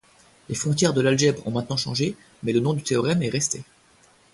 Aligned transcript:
Les 0.49 0.55
frontières 0.55 0.93
de 0.95 1.01
l'algèbre 1.01 1.45
ont 1.45 1.51
maintenant 1.51 1.77
changé 1.77 2.15
mais 2.41 2.53
le 2.53 2.59
nom 2.59 2.73
du 2.73 2.81
théorème 2.81 3.21
est 3.21 3.29
resté. 3.29 3.63